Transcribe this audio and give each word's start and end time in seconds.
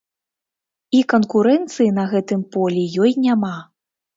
І 0.99 1.01
канкурэнцыі 1.13 1.91
на 1.99 2.07
гэтым 2.17 2.41
полі 2.57 2.89
ёй 3.07 3.17
няма. 3.29 3.57